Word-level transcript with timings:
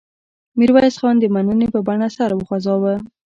میرویس 0.57 0.95
خان 1.01 1.15
د 1.19 1.23
مننې 1.35 1.67
په 1.73 1.79
بڼه 1.87 2.07
سر 2.17 2.29
وخوځاوه. 2.35 2.93